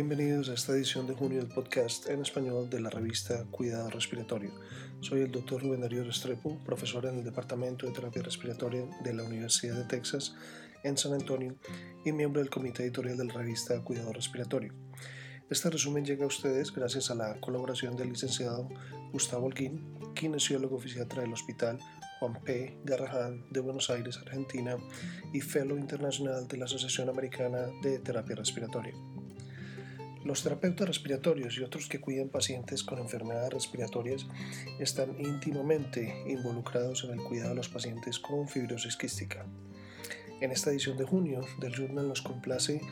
Bienvenidos 0.00 0.48
a 0.48 0.54
esta 0.54 0.74
edición 0.74 1.08
de 1.08 1.14
junio 1.14 1.40
del 1.40 1.48
podcast 1.48 2.08
en 2.08 2.22
español 2.22 2.70
de 2.70 2.80
la 2.80 2.88
revista 2.88 3.44
Cuidado 3.50 3.90
Respiratorio. 3.90 4.52
Soy 5.00 5.22
el 5.22 5.32
doctor 5.32 5.60
Rubén 5.60 5.80
Darío 5.80 6.04
Restrepo, 6.04 6.56
profesor 6.64 7.06
en 7.06 7.16
el 7.16 7.24
Departamento 7.24 7.84
de 7.84 7.90
Terapia 7.90 8.22
Respiratoria 8.22 8.86
de 9.02 9.12
la 9.12 9.24
Universidad 9.24 9.74
de 9.74 9.82
Texas 9.82 10.36
en 10.84 10.96
San 10.96 11.14
Antonio 11.14 11.56
y 12.04 12.12
miembro 12.12 12.40
del 12.40 12.48
comité 12.48 12.84
editorial 12.84 13.16
de 13.16 13.24
la 13.24 13.32
revista 13.32 13.82
Cuidado 13.82 14.12
Respiratorio. 14.12 14.72
Este 15.50 15.68
resumen 15.68 16.04
llega 16.04 16.22
a 16.22 16.28
ustedes 16.28 16.72
gracias 16.72 17.10
a 17.10 17.16
la 17.16 17.34
colaboración 17.40 17.96
del 17.96 18.10
licenciado 18.10 18.68
Gustavo 19.10 19.46
Holguín, 19.46 19.98
kinesiólogo 20.14 20.78
fisiatra 20.78 21.22
del 21.22 21.32
Hospital 21.32 21.80
Juan 22.20 22.40
P. 22.44 22.78
Garrahan 22.84 23.50
de 23.50 23.58
Buenos 23.58 23.90
Aires, 23.90 24.16
Argentina, 24.18 24.76
y 25.32 25.40
Fellow 25.40 25.76
Internacional 25.76 26.46
de 26.46 26.56
la 26.56 26.66
Asociación 26.66 27.08
Americana 27.08 27.66
de 27.82 27.98
Terapia 27.98 28.36
Respiratoria. 28.36 28.94
Los 30.28 30.42
terapeutas 30.42 30.86
respiratorios 30.86 31.56
y 31.56 31.62
otros 31.62 31.88
que 31.88 32.02
cuidan 32.02 32.28
pacientes 32.28 32.82
con 32.82 32.98
enfermedades 32.98 33.50
respiratorias 33.50 34.26
están 34.78 35.18
íntimamente 35.18 36.22
involucrados 36.26 37.04
en 37.04 37.12
el 37.12 37.24
cuidado 37.24 37.48
de 37.48 37.54
los 37.54 37.70
pacientes 37.70 38.18
con 38.18 38.46
fibrosis 38.46 38.98
quística. 38.98 39.46
En 40.42 40.50
esta 40.50 40.68
edición 40.68 40.98
de 40.98 41.06
junio 41.06 41.40
del 41.60 41.72
Journal 41.72 42.08
nos 42.08 42.20
complace 42.20 42.82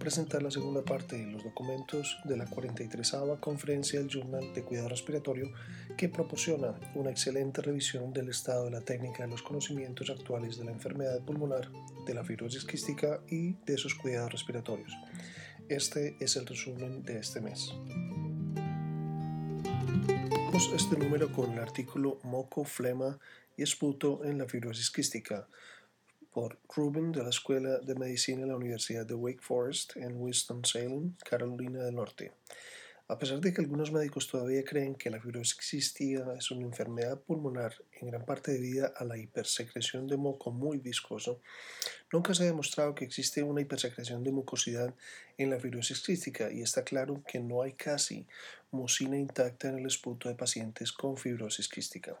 presentar 0.00 0.42
la 0.42 0.50
segunda 0.50 0.82
parte 0.86 1.18
de 1.18 1.26
los 1.26 1.44
documentos 1.44 2.16
de 2.24 2.38
la 2.38 2.46
43 2.46 3.14
Conferencia 3.40 4.00
del 4.00 4.08
Journal 4.08 4.54
de 4.54 4.62
Cuidado 4.62 4.88
Respiratorio 4.88 5.52
que 5.98 6.08
proporciona 6.08 6.80
una 6.94 7.10
excelente 7.10 7.60
revisión 7.60 8.14
del 8.14 8.30
estado 8.30 8.64
de 8.64 8.70
la 8.70 8.80
técnica 8.80 9.24
de 9.24 9.28
los 9.28 9.42
conocimientos 9.42 10.08
actuales 10.08 10.56
de 10.56 10.64
la 10.64 10.72
enfermedad 10.72 11.20
pulmonar, 11.20 11.68
de 12.06 12.14
la 12.14 12.24
fibrosis 12.24 12.64
quística 12.64 13.20
y 13.28 13.52
de 13.66 13.76
sus 13.76 13.94
cuidados 13.94 14.32
respiratorios. 14.32 14.96
Este 15.68 16.16
es 16.20 16.36
el 16.36 16.46
resumen 16.46 17.02
de 17.02 17.18
este 17.18 17.40
mes. 17.40 17.72
Este 20.72 20.96
número 20.96 21.32
con 21.32 21.52
el 21.52 21.58
artículo 21.58 22.20
Moco, 22.22 22.64
flema 22.64 23.18
y 23.56 23.64
esputo 23.64 24.24
en 24.24 24.38
la 24.38 24.46
fibrosis 24.46 24.92
quística 24.92 25.48
por 26.32 26.60
Rubin 26.68 27.10
de 27.10 27.24
la 27.24 27.30
Escuela 27.30 27.78
de 27.78 27.96
Medicina 27.96 28.42
de 28.42 28.46
la 28.46 28.56
Universidad 28.56 29.04
de 29.06 29.14
Wake 29.14 29.42
Forest 29.42 29.96
en 29.96 30.16
Winston-Salem, 30.20 31.16
Carolina 31.28 31.82
del 31.82 31.96
Norte. 31.96 32.32
A 33.08 33.18
pesar 33.18 33.40
de 33.40 33.52
que 33.52 33.60
algunos 33.60 33.90
médicos 33.90 34.28
todavía 34.28 34.64
creen 34.64 34.94
que 34.94 35.10
la 35.10 35.20
fibrosis 35.20 35.54
quística 35.54 36.32
es 36.36 36.50
una 36.52 36.66
enfermedad 36.66 37.20
pulmonar 37.20 37.74
en 38.00 38.08
gran 38.08 38.24
parte 38.24 38.52
debida 38.52 38.92
a 38.96 39.04
la 39.04 39.16
hipersecreción 39.16 40.06
de 40.06 40.16
moco 40.16 40.52
muy 40.52 40.78
viscoso, 40.78 41.40
nunca 42.12 42.34
se 42.34 42.42
ha 42.42 42.46
demostrado 42.46 42.94
que 42.94 43.04
existe 43.04 43.42
una 43.42 43.60
hipersecreción 43.60 44.22
de 44.24 44.32
mucosidad 44.32 44.94
en 45.38 45.50
la 45.50 45.58
fibrosis 45.58 46.00
quística 46.00 46.50
y 46.52 46.62
está 46.62 46.84
claro 46.84 47.22
que 47.26 47.40
no 47.40 47.62
hay 47.62 47.72
casi 47.72 48.26
mucina 48.70 49.16
intacta 49.16 49.68
en 49.68 49.78
el 49.78 49.86
esputo 49.86 50.28
de 50.28 50.34
pacientes 50.34 50.92
con 50.92 51.16
fibrosis 51.16 51.68
quística. 51.68 52.20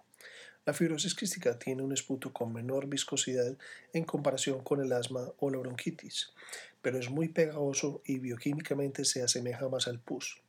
La 0.64 0.72
fibrosis 0.72 1.14
quística 1.14 1.58
tiene 1.58 1.82
un 1.82 1.92
esputo 1.92 2.32
con 2.32 2.52
menor 2.52 2.88
viscosidad 2.88 3.56
en 3.92 4.04
comparación 4.04 4.64
con 4.64 4.80
el 4.80 4.92
asma 4.92 5.30
o 5.38 5.48
la 5.48 5.58
bronquitis, 5.58 6.32
pero 6.82 6.98
es 6.98 7.08
muy 7.08 7.28
pegajoso 7.28 8.02
y 8.04 8.18
bioquímicamente 8.18 9.04
se 9.04 9.22
asemeja 9.22 9.68
más 9.68 9.86
al 9.86 10.00
pus. 10.00 10.40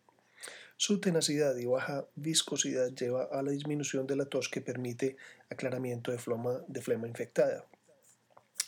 Su 0.76 1.00
tenacidad 1.00 1.56
y 1.58 1.66
baja 1.66 2.06
viscosidad 2.16 2.92
lleva 2.94 3.26
a 3.32 3.42
la 3.44 3.52
disminución 3.52 4.08
de 4.08 4.16
la 4.16 4.26
tos 4.26 4.50
que 4.50 4.62
permite 4.62 5.18
aclaramiento 5.50 6.12
de 6.12 6.82
flema 6.82 7.08
infectada. 7.08 7.66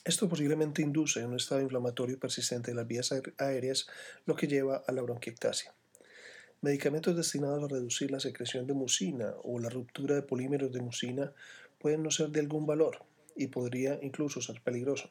Esto 0.05 0.29
posiblemente 0.29 0.81
induce 0.81 1.25
un 1.25 1.35
estado 1.35 1.61
inflamatorio 1.61 2.17
persistente 2.19 2.71
de 2.71 2.75
las 2.75 2.87
vías 2.87 3.13
aéreas, 3.37 3.87
lo 4.25 4.35
que 4.35 4.47
lleva 4.47 4.83
a 4.87 4.91
la 4.91 5.01
bronquiectasia. 5.01 5.73
Medicamentos 6.61 7.15
destinados 7.15 7.63
a 7.63 7.73
reducir 7.73 8.11
la 8.11 8.19
secreción 8.19 8.67
de 8.67 8.73
mucina 8.73 9.33
o 9.43 9.59
la 9.59 9.69
ruptura 9.69 10.15
de 10.15 10.21
polímeros 10.21 10.71
de 10.71 10.81
mucina 10.81 11.33
pueden 11.79 12.03
no 12.03 12.11
ser 12.11 12.29
de 12.29 12.39
algún 12.39 12.65
valor 12.65 13.05
y 13.35 13.47
podría 13.47 13.99
incluso 14.01 14.41
ser 14.41 14.61
peligroso. 14.61 15.09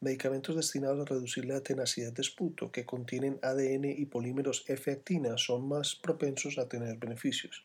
Medicamentos 0.00 0.54
destinados 0.54 1.00
a 1.00 1.12
reducir 1.12 1.44
la 1.44 1.60
tenacidad 1.60 2.12
de 2.12 2.22
esputo 2.22 2.70
que 2.70 2.86
contienen 2.86 3.40
ADN 3.42 3.86
y 3.86 4.06
polímeros 4.06 4.64
F-actina 4.68 5.36
son 5.38 5.66
más 5.66 5.96
propensos 5.96 6.58
a 6.58 6.68
tener 6.68 6.98
beneficios. 6.98 7.64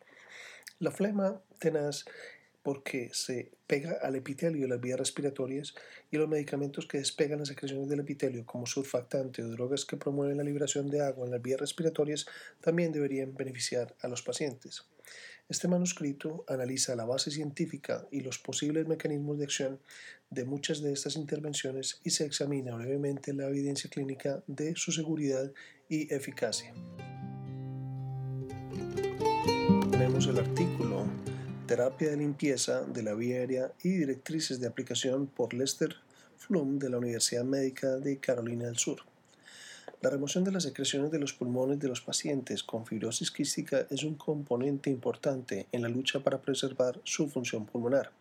La 0.80 0.90
flema 0.90 1.40
tenaz 1.60 2.06
porque 2.64 3.10
se 3.14 3.52
pega 3.68 3.98
al 4.02 4.16
epitelio 4.16 4.62
de 4.62 4.68
las 4.70 4.82
vías 4.82 4.98
respiratorias 4.98 5.76
y 6.10 6.18
los 6.18 6.30
medicamentos 6.30 6.88
que 6.88 6.98
despegan 6.98 7.40
las 7.40 7.50
secreciones 7.50 7.90
del 7.90 8.00
epitelio, 8.00 8.46
como 8.46 8.66
surfactante 8.66 9.44
o 9.44 9.50
drogas 9.50 9.86
que 9.86 9.98
promueven 9.98 10.38
la 10.38 10.44
liberación 10.44 10.90
de 10.90 11.02
agua 11.02 11.26
en 11.26 11.32
las 11.32 11.42
vías 11.42 11.60
respiratorias, 11.60 12.26
también 12.62 12.94
deberían 12.94 13.36
beneficiar 13.36 13.94
a 14.02 14.08
los 14.08 14.22
pacientes. 14.22 14.86
Este 15.50 15.68
manuscrito 15.68 16.46
analiza 16.48 16.96
la 16.96 17.04
base 17.04 17.30
científica 17.30 18.08
y 18.12 18.22
los 18.22 18.40
posibles 18.40 18.88
mecanismos 18.88 19.38
de 19.38 19.44
acción 19.44 19.80
de 20.30 20.46
muchas 20.46 20.82
de 20.82 20.94
estas 20.94 21.18
intervenciones 21.18 22.00
y 22.04 22.12
se 22.12 22.26
examina 22.26 22.76
brevemente 22.76 23.34
la 23.34 23.48
evidencia 23.50 23.90
clínica 23.90 24.42
de 24.48 24.76
su 24.78 24.94
seguridad 24.94 25.52
y 25.90 26.12
eficacia. 26.14 26.74
Tenemos 29.92 30.28
el 30.28 30.40
artículo 30.40 31.06
Terapia 31.68 32.10
de 32.10 32.18
limpieza 32.18 32.82
de 32.82 33.04
la 33.04 33.14
vía 33.14 33.38
aérea 33.38 33.72
y 33.84 33.90
directrices 33.90 34.60
de 34.60 34.68
aplicación 34.68 35.28
por 35.28 35.54
Lester 35.54 35.96
Flum 36.38 36.78
de 36.78 36.90
la 36.90 36.98
Universidad 36.98 37.46
Médica 37.46 37.96
de 38.00 38.18
Carolina 38.18 38.66
del 38.66 38.78
Sur. 38.78 38.98
La 40.02 40.10
remoción 40.10 40.44
de 40.44 40.52
las 40.52 40.64
secreciones 40.64 41.10
de 41.10 41.20
los 41.20 41.32
pulmones 41.32 41.80
de 41.80 41.88
los 41.88 42.02
pacientes 42.02 42.64
con 42.64 42.86
fibrosis 42.86 43.32
quística 43.32 43.88
es 43.90 44.04
un 44.04 44.16
componente 44.16 44.90
importante 44.90 45.68
en 45.72 45.84
la 45.84 45.88
lucha 45.88 46.20
para 46.20 46.42
preservar 46.42 47.00
su 47.06 47.30
función 47.30 47.66
pulmonar. 47.66 48.12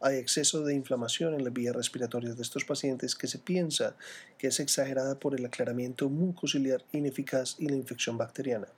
Hay 0.00 0.18
exceso 0.18 0.62
de 0.62 0.72
inflamación 0.72 1.34
en 1.34 1.42
las 1.42 1.52
vías 1.52 1.74
respiratorias 1.74 2.36
de 2.36 2.42
estos 2.42 2.64
pacientes 2.64 3.16
que 3.16 3.26
se 3.26 3.40
piensa 3.40 3.96
que 4.38 4.46
es 4.46 4.60
exagerada 4.60 5.18
por 5.18 5.34
el 5.34 5.44
aclaramiento 5.44 6.08
mucociliar 6.08 6.84
ineficaz 6.92 7.56
y 7.58 7.66
la 7.66 7.74
infección 7.74 8.16
bacteriana. 8.16 8.68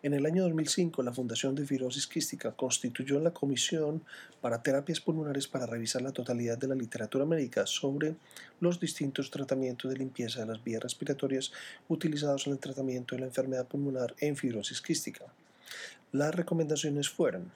En 0.00 0.14
el 0.14 0.26
año 0.26 0.44
2005, 0.44 1.02
la 1.02 1.12
Fundación 1.12 1.56
de 1.56 1.66
Fibrosis 1.66 2.06
Quística 2.06 2.52
constituyó 2.52 3.18
la 3.18 3.32
Comisión 3.32 4.00
para 4.40 4.62
Terapias 4.62 5.00
Pulmonares 5.00 5.48
para 5.48 5.66
revisar 5.66 6.02
la 6.02 6.12
totalidad 6.12 6.56
de 6.56 6.68
la 6.68 6.76
literatura 6.76 7.24
médica 7.24 7.66
sobre 7.66 8.14
los 8.60 8.78
distintos 8.78 9.32
tratamientos 9.32 9.90
de 9.90 9.96
limpieza 9.96 10.38
de 10.38 10.46
las 10.46 10.62
vías 10.62 10.84
respiratorias 10.84 11.50
utilizados 11.88 12.46
en 12.46 12.52
el 12.52 12.60
tratamiento 12.60 13.16
de 13.16 13.22
la 13.22 13.26
enfermedad 13.26 13.66
pulmonar 13.66 14.14
en 14.20 14.36
fibrosis 14.36 14.80
quística. 14.80 15.24
Las 16.12 16.32
recomendaciones 16.32 17.08
fueron 17.08 17.50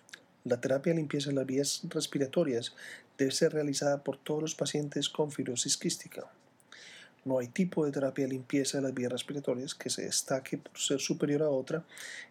la 0.45 0.61
terapia 0.61 0.93
de 0.93 0.99
limpieza 0.99 1.31
de 1.31 1.37
las 1.37 1.47
vías 1.47 1.83
respiratorias 1.91 2.75
debe 3.17 3.31
ser 3.31 3.53
realizada 3.53 4.03
por 4.03 4.17
todos 4.17 4.43
los 4.43 4.57
pacientes 4.57 5.09
con 5.09 5.31
fibrosis 5.31 5.77
quística. 5.77 6.27
No 7.25 7.39
hay 7.39 7.49
tipo 7.49 7.85
de 7.85 7.93
terapia 7.93 8.27
de 8.27 8.33
limpieza 8.33 8.79
de 8.79 8.85
las 8.85 8.95
vías 8.95 9.13
respiratorias 9.13 9.75
que 9.75 9.91
se 9.91 10.03
destaque 10.03 10.59
por 10.59 10.79
ser 10.79 11.01
superior 11.01 11.43
a 11.43 11.51
otra 11.51 11.85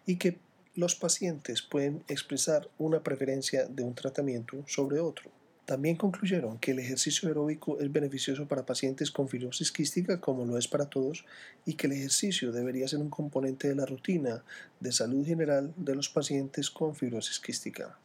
y 0.06 0.16
que 0.16 0.38
los 0.74 0.94
pacientes 0.94 1.62
pueden 1.62 2.02
expresar 2.08 2.68
una 2.78 3.02
preferencia 3.02 3.66
de 3.66 3.82
un 3.82 3.94
tratamiento 3.94 4.64
sobre 4.66 5.00
otro. 5.00 5.30
También 5.64 5.96
concluyeron 5.96 6.58
que 6.58 6.72
el 6.72 6.80
ejercicio 6.80 7.28
aeróbico 7.28 7.78
es 7.80 7.92
beneficioso 7.92 8.48
para 8.48 8.66
pacientes 8.66 9.10
con 9.10 9.28
fibrosis 9.28 9.70
quística 9.70 10.20
como 10.20 10.44
lo 10.44 10.58
es 10.58 10.66
para 10.66 10.86
todos 10.86 11.24
y 11.64 11.74
que 11.74 11.86
el 11.86 11.92
ejercicio 11.92 12.50
debería 12.50 12.88
ser 12.88 12.98
un 12.98 13.10
componente 13.10 13.68
de 13.68 13.76
la 13.76 13.86
rutina 13.86 14.42
de 14.80 14.92
salud 14.92 15.24
general 15.24 15.72
de 15.76 15.94
los 15.94 16.08
pacientes 16.08 16.68
con 16.68 16.96
fibrosis 16.96 17.38
quística. 17.38 17.96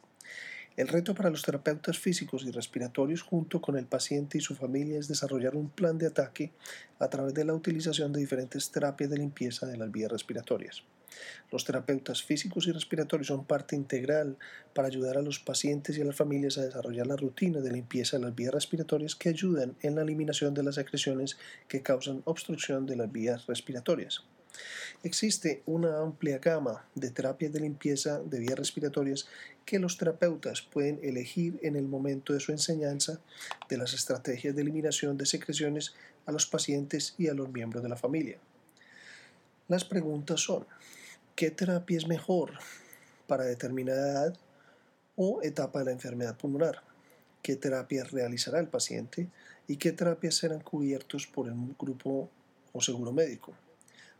El 0.78 0.86
reto 0.86 1.12
para 1.12 1.28
los 1.28 1.42
terapeutas 1.42 1.98
físicos 1.98 2.44
y 2.44 2.52
respiratorios 2.52 3.22
junto 3.22 3.60
con 3.60 3.76
el 3.76 3.86
paciente 3.86 4.38
y 4.38 4.40
su 4.40 4.54
familia 4.54 4.96
es 4.96 5.08
desarrollar 5.08 5.56
un 5.56 5.70
plan 5.70 5.98
de 5.98 6.06
ataque 6.06 6.52
a 7.00 7.10
través 7.10 7.34
de 7.34 7.44
la 7.44 7.52
utilización 7.52 8.12
de 8.12 8.20
diferentes 8.20 8.70
terapias 8.70 9.10
de 9.10 9.18
limpieza 9.18 9.66
de 9.66 9.76
las 9.76 9.90
vías 9.90 10.12
respiratorias. 10.12 10.84
Los 11.50 11.64
terapeutas 11.64 12.22
físicos 12.22 12.68
y 12.68 12.70
respiratorios 12.70 13.26
son 13.26 13.44
parte 13.44 13.74
integral 13.74 14.38
para 14.72 14.86
ayudar 14.86 15.18
a 15.18 15.22
los 15.22 15.40
pacientes 15.40 15.98
y 15.98 16.02
a 16.02 16.04
las 16.04 16.14
familias 16.14 16.58
a 16.58 16.62
desarrollar 16.62 17.08
la 17.08 17.16
rutina 17.16 17.58
de 17.58 17.72
limpieza 17.72 18.16
de 18.16 18.26
las 18.26 18.36
vías 18.36 18.54
respiratorias 18.54 19.16
que 19.16 19.30
ayudan 19.30 19.74
en 19.82 19.96
la 19.96 20.02
eliminación 20.02 20.54
de 20.54 20.62
las 20.62 20.76
secreciones 20.76 21.38
que 21.66 21.82
causan 21.82 22.22
obstrucción 22.24 22.86
de 22.86 22.94
las 22.94 23.10
vías 23.10 23.48
respiratorias. 23.48 24.22
Existe 25.02 25.62
una 25.66 26.00
amplia 26.00 26.38
gama 26.38 26.84
de 26.94 27.10
terapias 27.10 27.52
de 27.52 27.60
limpieza 27.60 28.18
de 28.20 28.40
vías 28.40 28.58
respiratorias 28.58 29.28
que 29.64 29.78
los 29.78 29.96
terapeutas 29.96 30.62
pueden 30.62 30.98
elegir 31.02 31.58
en 31.62 31.76
el 31.76 31.86
momento 31.86 32.32
de 32.32 32.40
su 32.40 32.52
enseñanza 32.52 33.20
de 33.68 33.78
las 33.78 33.92
estrategias 33.94 34.56
de 34.56 34.62
eliminación 34.62 35.16
de 35.16 35.26
secreciones 35.26 35.94
a 36.26 36.32
los 36.32 36.46
pacientes 36.46 37.14
y 37.16 37.28
a 37.28 37.34
los 37.34 37.50
miembros 37.50 37.82
de 37.82 37.88
la 37.88 37.96
familia. 37.96 38.38
Las 39.68 39.84
preguntas 39.84 40.40
son, 40.40 40.66
¿qué 41.36 41.50
terapia 41.50 41.98
es 41.98 42.08
mejor 42.08 42.52
para 43.26 43.44
determinada 43.44 44.10
edad 44.10 44.38
o 45.14 45.42
etapa 45.42 45.80
de 45.80 45.84
la 45.84 45.92
enfermedad 45.92 46.36
pulmonar? 46.36 46.82
¿Qué 47.42 47.54
terapias 47.54 48.10
realizará 48.10 48.58
el 48.58 48.68
paciente 48.68 49.28
y 49.68 49.76
qué 49.76 49.92
terapias 49.92 50.36
serán 50.36 50.60
cubiertos 50.60 51.26
por 51.26 51.46
el 51.46 51.54
grupo 51.78 52.30
o 52.72 52.80
seguro 52.80 53.12
médico? 53.12 53.54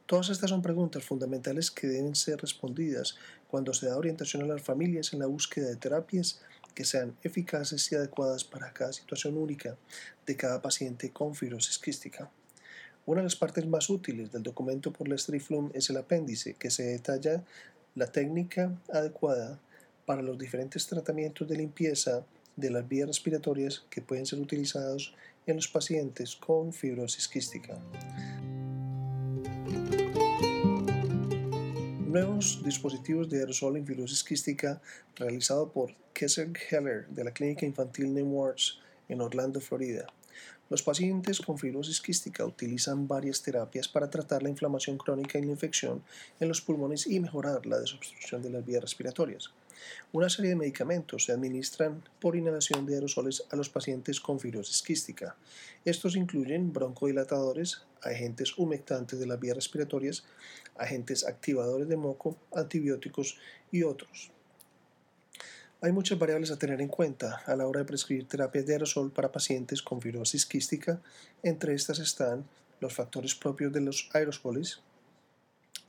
Todas 0.08 0.30
estas 0.30 0.48
son 0.48 0.62
preguntas 0.62 1.04
fundamentales 1.04 1.70
que 1.70 1.86
deben 1.86 2.14
ser 2.14 2.40
respondidas 2.40 3.16
cuando 3.46 3.74
se 3.74 3.88
da 3.88 3.98
orientación 3.98 4.42
a 4.42 4.46
las 4.46 4.62
familias 4.62 5.12
en 5.12 5.18
la 5.18 5.26
búsqueda 5.26 5.68
de 5.68 5.76
terapias 5.76 6.40
que 6.74 6.86
sean 6.86 7.14
eficaces 7.22 7.92
y 7.92 7.94
adecuadas 7.94 8.42
para 8.42 8.72
cada 8.72 8.94
situación 8.94 9.36
única 9.36 9.76
de 10.24 10.34
cada 10.34 10.62
paciente 10.62 11.10
con 11.10 11.34
fibrosis 11.34 11.76
quística. 11.76 12.30
Una 13.04 13.20
de 13.20 13.24
las 13.24 13.36
partes 13.36 13.66
más 13.66 13.90
útiles 13.90 14.32
del 14.32 14.42
documento 14.42 14.94
por 14.94 15.08
Lester 15.08 15.38
Flum 15.42 15.70
es 15.74 15.90
el 15.90 15.98
apéndice, 15.98 16.54
que 16.54 16.70
se 16.70 16.84
detalla 16.84 17.44
la 17.94 18.06
técnica 18.06 18.80
adecuada 18.90 19.60
para 20.06 20.22
los 20.22 20.38
diferentes 20.38 20.86
tratamientos 20.86 21.46
de 21.46 21.58
limpieza 21.58 22.24
de 22.56 22.70
las 22.70 22.88
vías 22.88 23.08
respiratorias 23.08 23.84
que 23.90 24.00
pueden 24.00 24.24
ser 24.24 24.40
utilizados 24.40 25.14
en 25.46 25.56
los 25.56 25.68
pacientes 25.68 26.34
con 26.34 26.72
fibrosis 26.72 27.28
quística. 27.28 27.78
Nuevos 32.08 32.62
dispositivos 32.64 33.28
de 33.28 33.40
aerosol 33.40 33.76
en 33.76 33.86
fibrosis 33.86 34.24
quística 34.24 34.80
realizado 35.16 35.70
por 35.70 35.94
Kessler 36.14 36.50
Heller 36.70 37.06
de 37.08 37.22
la 37.22 37.32
Clínica 37.32 37.66
Infantil 37.66 38.14
Nemours 38.14 38.80
en 39.10 39.20
Orlando, 39.20 39.60
Florida. 39.60 40.06
Los 40.70 40.82
pacientes 40.82 41.38
con 41.42 41.58
fibrosis 41.58 42.00
quística 42.00 42.46
utilizan 42.46 43.06
varias 43.06 43.42
terapias 43.42 43.88
para 43.88 44.08
tratar 44.08 44.42
la 44.42 44.48
inflamación 44.48 44.96
crónica 44.96 45.38
y 45.38 45.42
la 45.42 45.52
infección 45.52 46.02
en 46.40 46.48
los 46.48 46.62
pulmones 46.62 47.06
y 47.06 47.20
mejorar 47.20 47.66
la 47.66 47.78
desobstrucción 47.78 48.40
de 48.40 48.48
las 48.48 48.64
vías 48.64 48.80
respiratorias. 48.80 49.50
Una 50.12 50.28
serie 50.28 50.50
de 50.50 50.56
medicamentos 50.56 51.24
se 51.24 51.32
administran 51.32 52.02
por 52.20 52.36
inhalación 52.36 52.86
de 52.86 52.94
aerosoles 52.94 53.44
a 53.50 53.56
los 53.56 53.68
pacientes 53.68 54.20
con 54.20 54.40
fibrosis 54.40 54.82
quística. 54.82 55.36
Estos 55.84 56.16
incluyen 56.16 56.72
broncodilatadores, 56.72 57.82
agentes 58.02 58.56
humectantes 58.58 59.18
de 59.18 59.26
las 59.26 59.40
vías 59.40 59.56
respiratorias, 59.56 60.24
agentes 60.76 61.26
activadores 61.26 61.88
de 61.88 61.96
moco, 61.96 62.36
antibióticos 62.54 63.36
y 63.70 63.82
otros. 63.82 64.30
Hay 65.80 65.92
muchas 65.92 66.18
variables 66.18 66.50
a 66.50 66.58
tener 66.58 66.80
en 66.80 66.88
cuenta 66.88 67.42
a 67.46 67.54
la 67.54 67.66
hora 67.66 67.80
de 67.80 67.86
prescribir 67.86 68.26
terapias 68.26 68.66
de 68.66 68.72
aerosol 68.72 69.12
para 69.12 69.30
pacientes 69.30 69.80
con 69.80 70.00
fibrosis 70.00 70.44
quística. 70.44 71.00
Entre 71.44 71.72
estas 71.72 72.00
están 72.00 72.44
los 72.80 72.94
factores 72.94 73.36
propios 73.36 73.72
de 73.72 73.80
los 73.80 74.10
aerosoles 74.12 74.80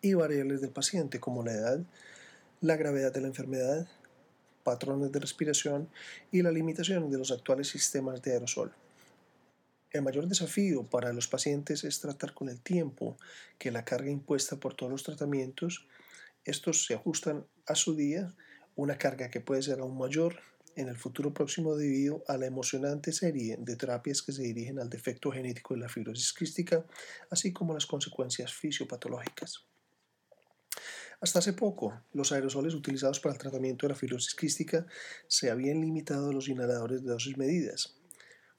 y 0.02 0.14
variables 0.14 0.62
del 0.62 0.70
paciente 0.70 1.20
como 1.20 1.44
la 1.44 1.54
edad, 1.54 1.80
la 2.62 2.76
gravedad 2.76 3.14
de 3.14 3.22
la 3.22 3.28
enfermedad, 3.28 3.88
patrones 4.64 5.12
de 5.12 5.20
respiración 5.20 5.90
y 6.32 6.42
la 6.42 6.52
limitación 6.52 7.10
de 7.10 7.18
los 7.18 7.32
actuales 7.32 7.70
sistemas 7.70 8.22
de 8.22 8.34
aerosol. 8.34 8.74
El 9.92 10.04
mayor 10.04 10.28
desafío 10.28 10.84
para 10.84 11.14
los 11.14 11.28
pacientes 11.28 11.84
es 11.84 12.00
tratar 12.00 12.34
con 12.34 12.50
el 12.50 12.60
tiempo 12.60 13.18
que 13.58 13.72
la 13.72 13.86
carga 13.86 14.12
impuesta 14.12 14.58
por 14.58 14.76
todos 14.76 14.92
los 14.92 15.04
tratamientos, 15.04 15.88
estos 16.46 16.86
se 16.86 16.94
ajustan 16.94 17.46
a 17.66 17.76
su 17.76 17.96
día, 17.96 18.34
una 18.76 18.98
carga 18.98 19.30
que 19.30 19.42
puede 19.42 19.62
ser 19.62 19.80
aún 19.80 19.98
mayor 19.98 20.40
en 20.76 20.90
el 20.90 20.98
futuro 20.98 21.34
próximo 21.34 21.76
debido 21.76 22.24
a 22.28 22.38
la 22.38 22.46
emocionante 22.46 23.12
serie 23.12 23.58
de 23.60 23.76
terapias 23.76 24.22
que 24.22 24.32
se 24.32 24.44
dirigen 24.44 24.80
al 24.80 24.90
defecto 24.90 25.32
genético 25.32 25.74
de 25.74 25.82
la 25.82 25.90
fibrosis 25.90 26.34
quística, 26.34 26.86
así 27.30 27.52
como 27.52 27.74
las 27.74 27.86
consecuencias 27.86 28.54
fisiopatológicas. 28.54 29.69
Hasta 31.22 31.40
hace 31.40 31.52
poco, 31.52 32.02
los 32.14 32.32
aerosoles 32.32 32.74
utilizados 32.74 33.20
para 33.20 33.34
el 33.34 33.42
tratamiento 33.42 33.86
de 33.86 33.92
la 33.92 34.00
fibrosis 34.00 34.36
quística 34.36 34.88
se 35.28 35.52
habían 35.52 35.82
limitado 35.82 36.30
a 36.30 36.34
los 36.34 36.48
inhaladores 36.48 37.04
de 37.04 37.12
dosis 37.12 37.38
medidas, 37.38 37.98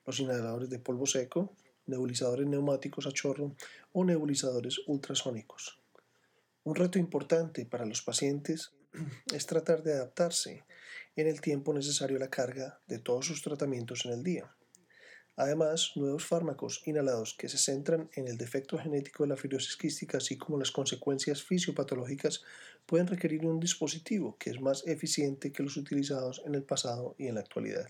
los 0.04 0.20
inhaladores 0.20 0.68
de 0.68 0.78
polvo 0.78 1.06
seco, 1.06 1.54
nebulizadores 1.86 2.46
neumáticos 2.46 3.06
a 3.06 3.12
chorro 3.12 3.56
o 3.92 4.04
nebulizadores 4.04 4.78
ultrasónicos. 4.86 5.80
Un 6.64 6.74
reto 6.74 6.98
importante 6.98 7.64
para 7.64 7.86
los 7.86 8.02
pacientes 8.02 8.72
es 9.34 9.46
tratar 9.46 9.82
de 9.82 9.94
adaptarse 9.94 10.64
en 11.16 11.28
el 11.28 11.40
tiempo 11.40 11.72
necesario 11.72 12.18
a 12.18 12.20
la 12.20 12.28
carga 12.28 12.78
de 12.86 12.98
todos 12.98 13.24
sus 13.24 13.40
tratamientos 13.40 14.04
en 14.04 14.12
el 14.12 14.22
día. 14.22 14.54
Además, 15.40 15.92
nuevos 15.94 16.26
fármacos 16.26 16.82
inhalados 16.84 17.32
que 17.32 17.48
se 17.48 17.56
centran 17.56 18.10
en 18.12 18.28
el 18.28 18.36
defecto 18.36 18.76
genético 18.76 19.22
de 19.22 19.30
la 19.30 19.38
fibrosis 19.38 19.74
quística, 19.74 20.18
así 20.18 20.36
como 20.36 20.58
las 20.58 20.70
consecuencias 20.70 21.42
fisiopatológicas, 21.42 22.42
pueden 22.84 23.06
requerir 23.06 23.46
un 23.46 23.58
dispositivo 23.58 24.36
que 24.38 24.50
es 24.50 24.60
más 24.60 24.86
eficiente 24.86 25.50
que 25.50 25.62
los 25.62 25.78
utilizados 25.78 26.42
en 26.44 26.56
el 26.56 26.62
pasado 26.62 27.14
y 27.16 27.26
en 27.28 27.36
la 27.36 27.40
actualidad. 27.40 27.88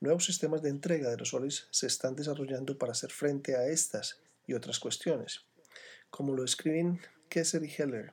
Nuevos 0.00 0.24
sistemas 0.24 0.60
de 0.60 0.70
entrega 0.70 1.04
de 1.04 1.10
aerosoles 1.12 1.68
se 1.70 1.86
están 1.86 2.16
desarrollando 2.16 2.78
para 2.78 2.90
hacer 2.90 3.12
frente 3.12 3.54
a 3.54 3.68
estas 3.68 4.20
y 4.48 4.54
otras 4.54 4.80
cuestiones. 4.80 5.42
Como 6.10 6.34
lo 6.34 6.42
escriben 6.42 6.98
Kessler 7.28 7.62
y 7.62 7.72
Heller, 7.78 8.12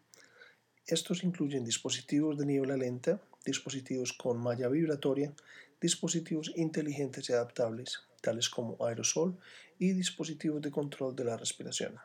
estos 0.86 1.24
incluyen 1.24 1.66
dispositivos 1.66 2.38
de 2.38 2.46
niebla 2.46 2.78
lenta, 2.78 3.20
dispositivos 3.44 4.14
con 4.14 4.38
malla 4.38 4.68
vibratoria, 4.68 5.34
dispositivos 5.82 6.52
inteligentes 6.56 7.28
y 7.28 7.34
adaptables, 7.34 8.04
tales 8.22 8.50
como 8.50 8.78
aerosol 8.86 9.38
y 9.80 9.94
dispositivos 9.94 10.62
de 10.62 10.72
control 10.72 11.16
de 11.16 11.26
la 11.26 11.38
respiración. 11.38 11.96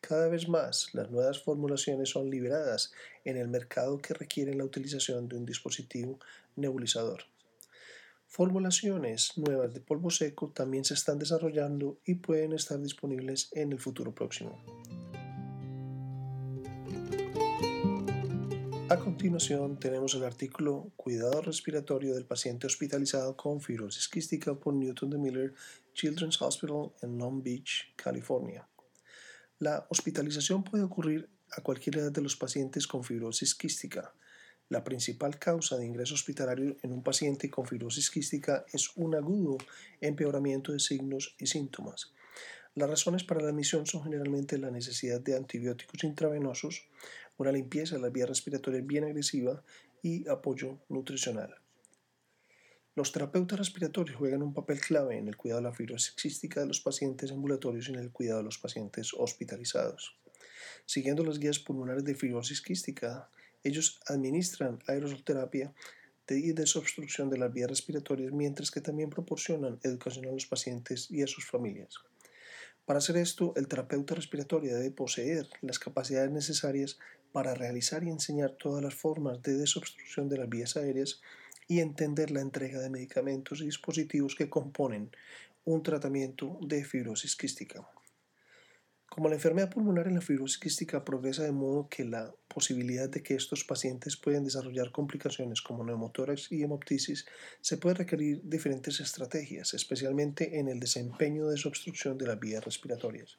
Cada 0.00 0.28
vez 0.28 0.48
más, 0.48 0.94
las 0.94 1.10
nuevas 1.10 1.42
formulaciones 1.42 2.10
son 2.10 2.30
liberadas 2.30 2.92
en 3.24 3.36
el 3.36 3.48
mercado 3.48 3.98
que 3.98 4.14
requieren 4.14 4.58
la 4.58 4.64
utilización 4.64 5.28
de 5.28 5.36
un 5.36 5.44
dispositivo 5.44 6.20
nebulizador. 6.56 7.24
Formulaciones 8.28 9.36
nuevas 9.36 9.74
de 9.74 9.80
polvo 9.80 10.10
seco 10.10 10.50
también 10.50 10.84
se 10.84 10.94
están 10.94 11.18
desarrollando 11.18 11.98
y 12.04 12.16
pueden 12.16 12.52
estar 12.52 12.78
disponibles 12.80 13.48
en 13.52 13.72
el 13.72 13.80
futuro 13.80 14.14
próximo. 14.14 14.62
A 18.90 18.96
continuación 18.96 19.78
tenemos 19.78 20.14
el 20.14 20.24
artículo 20.24 20.92
Cuidado 20.96 21.42
respiratorio 21.42 22.14
del 22.14 22.24
paciente 22.24 22.66
hospitalizado 22.66 23.36
con 23.36 23.60
fibrosis 23.60 24.08
quística 24.08 24.54
por 24.54 24.72
Newton 24.72 25.10
de 25.10 25.18
Miller 25.18 25.54
Children's 25.92 26.40
Hospital 26.40 26.92
en 27.02 27.18
Long 27.18 27.42
Beach, 27.42 27.92
California. 27.96 28.66
La 29.58 29.86
hospitalización 29.90 30.64
puede 30.64 30.84
ocurrir 30.84 31.28
a 31.50 31.60
cualquier 31.60 31.98
edad 31.98 32.12
de 32.12 32.22
los 32.22 32.36
pacientes 32.36 32.86
con 32.86 33.04
fibrosis 33.04 33.54
quística. 33.54 34.14
La 34.70 34.82
principal 34.82 35.38
causa 35.38 35.76
de 35.76 35.84
ingreso 35.84 36.14
hospitalario 36.14 36.78
en 36.82 36.92
un 36.92 37.02
paciente 37.02 37.50
con 37.50 37.66
fibrosis 37.66 38.10
quística 38.10 38.64
es 38.72 38.96
un 38.96 39.14
agudo 39.14 39.58
empeoramiento 40.00 40.72
de 40.72 40.78
signos 40.78 41.36
y 41.38 41.46
síntomas. 41.46 42.14
Las 42.74 42.88
razones 42.88 43.24
para 43.24 43.42
la 43.42 43.48
admisión 43.48 43.86
son 43.86 44.04
generalmente 44.04 44.56
la 44.56 44.70
necesidad 44.70 45.20
de 45.20 45.36
antibióticos 45.36 46.04
intravenosos, 46.04 46.86
una 47.38 47.52
limpieza 47.52 47.96
de 47.96 48.02
las 48.02 48.12
vías 48.12 48.28
respiratorias 48.28 48.86
bien 48.86 49.04
agresiva 49.04 49.62
y 50.02 50.28
apoyo 50.28 50.78
nutricional. 50.88 51.54
Los 52.94 53.12
terapeutas 53.12 53.58
respiratorios 53.58 54.16
juegan 54.16 54.42
un 54.42 54.52
papel 54.52 54.80
clave 54.80 55.16
en 55.16 55.28
el 55.28 55.36
cuidado 55.36 55.60
de 55.60 55.68
la 55.68 55.74
fibrosis 55.74 56.12
quística 56.12 56.60
de 56.60 56.66
los 56.66 56.80
pacientes 56.80 57.30
ambulatorios 57.30 57.88
y 57.88 57.92
en 57.92 58.00
el 58.00 58.10
cuidado 58.10 58.38
de 58.38 58.44
los 58.44 58.58
pacientes 58.58 59.12
hospitalizados. 59.16 60.16
Siguiendo 60.84 61.24
las 61.24 61.38
guías 61.38 61.60
pulmonares 61.60 62.04
de 62.04 62.16
fibrosis 62.16 62.60
quística, 62.60 63.30
ellos 63.62 64.00
administran 64.08 64.80
aerosolterapia 64.86 65.72
y 66.28 66.52
desobstrucción 66.52 67.30
de 67.30 67.38
las 67.38 67.52
vías 67.52 67.70
respiratorias, 67.70 68.32
mientras 68.32 68.70
que 68.70 68.80
también 68.80 69.10
proporcionan 69.10 69.78
educación 69.82 70.26
a 70.26 70.32
los 70.32 70.46
pacientes 70.46 71.10
y 71.10 71.22
a 71.22 71.26
sus 71.26 71.46
familias. 71.46 71.94
Para 72.84 72.98
hacer 72.98 73.16
esto, 73.16 73.52
el 73.56 73.68
terapeuta 73.68 74.14
respiratorio 74.14 74.74
debe 74.74 74.90
poseer 74.90 75.48
las 75.60 75.78
capacidades 75.78 76.30
necesarias 76.30 76.98
para 77.32 77.54
realizar 77.54 78.04
y 78.04 78.10
enseñar 78.10 78.52
todas 78.52 78.82
las 78.82 78.94
formas 78.94 79.42
de 79.42 79.56
desobstrucción 79.56 80.28
de 80.28 80.38
las 80.38 80.48
vías 80.48 80.76
aéreas 80.76 81.20
y 81.66 81.80
entender 81.80 82.30
la 82.30 82.40
entrega 82.40 82.80
de 82.80 82.90
medicamentos 82.90 83.60
y 83.60 83.66
dispositivos 83.66 84.34
que 84.34 84.48
componen 84.48 85.10
un 85.64 85.82
tratamiento 85.82 86.58
de 86.62 86.84
fibrosis 86.84 87.36
quística. 87.36 87.86
Como 89.08 89.28
la 89.28 89.34
enfermedad 89.34 89.70
pulmonar 89.70 90.06
en 90.06 90.14
la 90.14 90.20
fibrosis 90.20 90.58
quística 90.58 91.04
progresa 91.04 91.42
de 91.42 91.52
modo 91.52 91.88
que 91.88 92.04
la 92.04 92.32
posibilidad 92.46 93.08
de 93.08 93.22
que 93.22 93.34
estos 93.34 93.64
pacientes 93.64 94.16
puedan 94.16 94.44
desarrollar 94.44 94.92
complicaciones 94.92 95.60
como 95.60 95.84
neumotórax 95.84 96.52
y 96.52 96.62
hemoptisis, 96.62 97.26
se 97.60 97.78
puede 97.78 97.96
requerir 97.96 98.40
diferentes 98.44 99.00
estrategias, 99.00 99.74
especialmente 99.74 100.58
en 100.58 100.68
el 100.68 100.78
desempeño 100.78 101.46
de 101.46 101.52
desobstrucción 101.52 102.16
de 102.16 102.26
las 102.26 102.38
vías 102.38 102.64
respiratorias. 102.64 103.38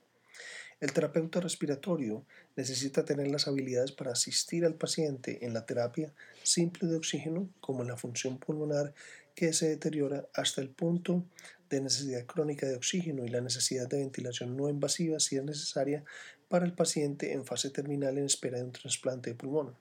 El 0.80 0.94
terapeuta 0.94 1.42
respiratorio 1.42 2.26
necesita 2.56 3.04
tener 3.04 3.28
las 3.28 3.50
habilidades 3.50 3.92
para 3.92 4.14
asistir 4.14 4.64
al 4.64 4.76
paciente 4.76 5.46
en 5.46 5.54
la 5.54 5.66
terapia 5.66 6.14
simple 6.44 6.88
de 6.88 6.96
oxígeno, 6.96 7.50
como 7.60 7.82
en 7.82 7.90
la 7.90 7.98
función 7.98 8.38
pulmonar 8.38 8.94
que 9.36 9.52
se 9.52 9.68
deteriora 9.68 10.26
hasta 10.34 10.62
el 10.62 10.70
punto 10.70 11.26
de 11.70 11.82
necesidad 11.82 12.26
crónica 12.26 12.66
de 12.66 12.78
oxígeno 12.78 13.26
y 13.26 13.30
la 13.30 13.42
necesidad 13.42 13.90
de 13.90 13.98
ventilación 13.98 14.56
no 14.56 14.70
invasiva 14.70 15.20
si 15.20 15.36
es 15.36 15.44
necesaria 15.44 16.06
para 16.48 16.66
el 16.66 16.74
paciente 16.74 17.34
en 17.34 17.46
fase 17.46 17.70
terminal 17.70 18.18
en 18.18 18.26
espera 18.26 18.58
de 18.58 18.64
un 18.64 18.72
trasplante 18.72 19.32
de 19.32 19.36
pulmón. 19.36 19.76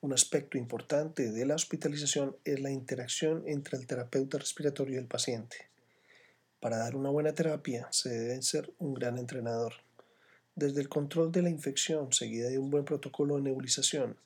Un 0.00 0.14
aspecto 0.14 0.56
importante 0.56 1.30
de 1.30 1.46
la 1.46 1.54
hospitalización 1.54 2.36
es 2.44 2.58
la 2.58 2.70
interacción 2.70 3.44
entre 3.46 3.76
el 3.76 3.86
terapeuta 3.86 4.38
respiratorio 4.38 4.94
y 4.94 4.98
el 4.98 5.06
paciente. 5.06 5.71
Para 6.62 6.78
dar 6.78 6.94
una 6.94 7.10
buena 7.10 7.34
terapia 7.34 7.88
se 7.90 8.08
debe 8.08 8.40
ser 8.40 8.72
un 8.78 8.94
gran 8.94 9.18
entrenador. 9.18 9.72
Desde 10.54 10.80
el 10.80 10.88
control 10.88 11.32
de 11.32 11.42
la 11.42 11.50
infección, 11.50 12.12
seguida 12.12 12.48
de 12.50 12.58
un 12.58 12.70
buen 12.70 12.84
protocolo 12.84 13.34
de 13.34 13.42
nebulización, 13.42 14.16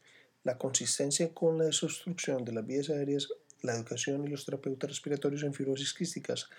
la 0.45 0.59
consistencia 0.59 1.33
con 1.33 1.57
la 1.57 1.65
desobstrucción 1.65 2.45
de 2.45 2.53
las 2.53 2.67
vías 2.67 2.91
aéreas, 2.91 3.29
la 3.63 3.75
educación 3.75 4.27
y 4.27 4.29
los 4.29 4.45
terapeutas 4.45 4.91
respiratorios 4.91 5.45
en 5.45 5.55
fibrosis 5.55 5.95
quísticas 5.95 6.51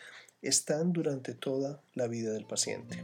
están 0.42 0.94
durante 0.94 1.36
toda 1.36 1.80
la 1.94 2.08
vida 2.08 2.34
del 2.34 2.48
paciente. 2.48 3.04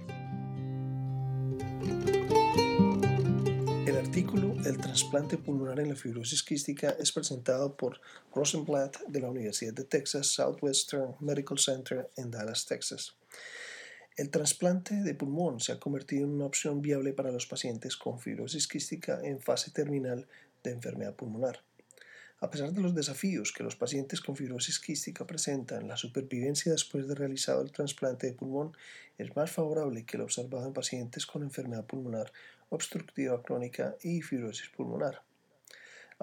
Artículo 4.14 4.56
El 4.64 4.78
trasplante 4.78 5.40
pulmonar 5.40 5.80
en 5.80 5.90
la 5.90 5.96
fibrosis 5.96 6.44
quística 6.44 6.96
es 7.00 7.12
presentado 7.12 7.76
por 7.76 8.00
Rosenblatt 8.36 9.02
de 9.08 9.20
la 9.20 9.32
Universidad 9.32 9.74
de 9.74 9.86
Texas 9.86 10.28
Southwestern 10.28 11.16
Medical 11.20 11.58
Center 11.58 12.12
en 12.16 12.30
Dallas, 12.30 12.68
Texas. 12.68 13.16
El 14.16 14.30
trasplante 14.30 14.94
de 14.94 15.16
pulmón 15.16 15.60
se 15.60 15.72
ha 15.72 15.80
convertido 15.80 16.26
en 16.26 16.34
una 16.34 16.46
opción 16.46 16.80
viable 16.80 17.14
para 17.14 17.32
los 17.32 17.48
pacientes 17.48 17.98
con 17.98 18.20
fibrosis 18.20 18.68
quística 18.68 19.20
en 19.24 19.42
fase 19.42 19.72
terminal 19.72 20.28
de 20.64 20.70
enfermedad 20.70 21.16
pulmonar. 21.16 21.64
A 22.40 22.52
pesar 22.52 22.72
de 22.72 22.82
los 22.82 22.94
desafíos 22.94 23.52
que 23.52 23.64
los 23.64 23.76
pacientes 23.76 24.22
con 24.22 24.36
fibrosis 24.36 24.78
quística 24.80 25.26
presentan, 25.26 25.88
la 25.88 25.98
supervivencia 25.98 26.72
después 26.72 27.08
de 27.08 27.16
realizado 27.16 27.64
el 27.64 27.72
trasplante 27.72 28.28
de 28.28 28.34
pulmón 28.34 28.78
es 29.18 29.36
más 29.36 29.50
favorable 29.50 30.06
que 30.06 30.20
lo 30.20 30.26
observado 30.26 30.68
en 30.68 30.74
pacientes 30.74 31.26
con 31.26 31.42
enfermedad 31.42 31.86
pulmonar 31.86 32.32
obstructiva 32.74 33.42
crónica 33.42 33.96
y 34.02 34.22
fibrosis 34.22 34.70
pulmonar 34.70 35.22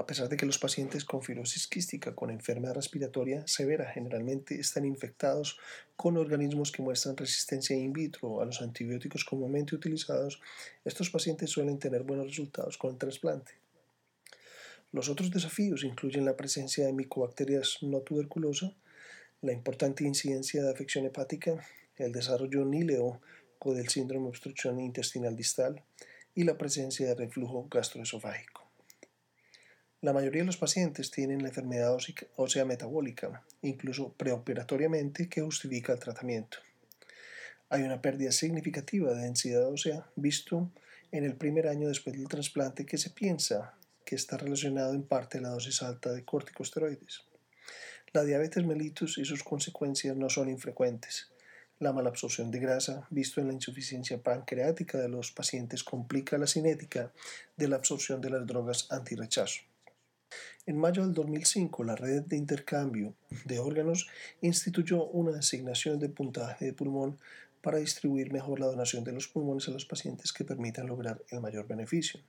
a 0.00 0.07
pesar 0.07 0.30
de 0.30 0.37
que 0.38 0.47
los 0.47 0.59
pacientes 0.59 1.04
con 1.04 1.23
fibrosis 1.23 1.66
quística 1.66 2.14
con 2.14 2.30
enfermedad 2.30 2.75
respiratoria 2.75 3.47
severa 3.47 3.90
generalmente 3.92 4.59
están 4.59 4.87
infectados 4.87 5.59
con 5.95 6.16
organismos 6.16 6.73
que 6.73 6.83
muestran 6.83 7.19
resistencia 7.19 7.76
in 7.76 7.92
vitro 7.92 8.40
a 8.40 8.47
los 8.47 8.62
antibióticos 8.62 9.26
comúnmente 9.26 9.75
utilizados, 9.75 10.40
estos 10.87 11.11
pacientes 11.11 11.50
suelen 11.50 11.78
tener 11.78 12.02
buenos 12.02 12.28
resultados 12.28 12.78
con 12.78 12.92
el 12.92 12.99
trasplante. 12.99 13.52
Los 14.92 15.11
otros 15.11 15.30
desafíos 15.30 15.85
incluyen 15.85 16.25
la 16.25 16.37
presencia 16.37 16.87
de 16.87 16.95
micobacterias 16.95 17.78
no 17.83 18.00
tuberculosa, 18.00 18.73
la 19.42 19.52
importante 19.52 20.04
incidencia 20.04 20.62
de 20.62 20.71
afección 20.71 21.04
hepática, 21.04 21.62
el 21.97 22.12
desarrollo 22.12 22.64
níleo 22.64 23.21
o 23.59 23.75
del 23.75 23.88
síndrome 23.88 24.25
de 24.25 24.30
obstrucción 24.30 24.80
intestinal 24.80 25.37
distal 25.37 25.83
y 26.34 26.44
la 26.44 26.56
presencia 26.56 27.06
de 27.06 27.14
reflujo 27.14 27.68
gastroesofágico. 27.70 28.70
La 30.02 30.14
mayoría 30.14 30.40
de 30.42 30.46
los 30.46 30.56
pacientes 30.56 31.10
tienen 31.10 31.42
la 31.42 31.49
enfermedad 31.49 31.96
ósea 32.37 32.64
metabólica, 32.64 33.44
incluso 33.60 34.14
preoperatoriamente, 34.14 35.28
que 35.28 35.42
justifica 35.42 35.92
el 35.92 35.99
tratamiento. 35.99 36.58
Hay 37.68 37.82
una 37.82 38.00
pérdida 38.00 38.32
significativa 38.32 39.12
de 39.12 39.22
densidad 39.22 39.68
ósea 39.68 40.06
visto 40.16 40.70
en 41.12 41.25
el 41.25 41.37
primer 41.37 41.68
año 41.68 41.88
después 41.88 42.16
del 42.16 42.28
trasplante 42.28 42.87
que 42.87 42.99
se 42.99 43.10
piensa 43.10 43.75
que 44.04 44.16
está 44.16 44.37
relacionado 44.37 44.94
en 44.94 45.02
parte 45.02 45.38
a 45.38 45.42
la 45.42 45.50
dosis 45.50 45.82
alta 45.82 46.12
de 46.12 46.25
corticosteroides. 46.25 47.22
La 48.12 48.25
diabetes 48.25 48.64
mellitus 48.64 49.18
y 49.18 49.25
sus 49.25 49.44
consecuencias 49.44 50.16
no 50.16 50.28
son 50.28 50.49
infrecuentes. 50.49 51.29
La 51.80 51.94
malabsorción 51.94 52.50
de 52.50 52.58
grasa, 52.58 53.06
visto 53.08 53.40
en 53.40 53.46
la 53.46 53.54
insuficiencia 53.54 54.22
pancreática 54.22 54.99
de 54.99 55.08
los 55.08 55.32
pacientes, 55.32 55.82
complica 55.82 56.37
la 56.37 56.46
cinética 56.46 57.10
de 57.56 57.68
la 57.68 57.76
absorción 57.76 58.20
de 58.20 58.28
las 58.28 58.46
drogas 58.46 58.87
antirrechazo. 58.90 59.62
En 60.66 60.76
mayo 60.76 61.02
del 61.02 61.14
2005, 61.14 61.82
la 61.84 61.96
red 61.96 62.20
de 62.25 62.37
intercambio 62.37 63.14
de 63.46 63.60
órganos 63.60 64.08
instituyó 64.42 65.06
una 65.06 65.38
asignación 65.38 65.99
de 65.99 66.10
puntaje 66.10 66.66
de 66.66 66.75
pulmón 66.75 67.18
para 67.62 67.78
distribuir 67.78 68.30
mejor 68.30 68.60
la 68.60 68.66
donación 68.66 69.02
de 69.02 69.12
los 69.12 69.28
pulmones 69.28 69.66
a 69.68 69.70
los 69.70 69.87
pacientes 69.87 70.34
que 70.34 70.44
permitan 70.44 70.87
lograr 70.87 71.22
el 71.30 71.40
mayor 71.40 71.66
beneficio. 71.66 72.20